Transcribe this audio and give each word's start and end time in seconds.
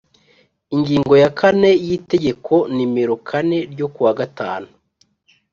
Ingingo 0.75 1.13
ya 1.23 1.29
kane 1.39 1.69
y 1.87 1.89
itegeko 1.97 2.53
nomero 2.75 3.15
kane 3.29 3.57
ryo 3.73 3.87
kuwa 3.93 4.11
gatanu 4.19 4.69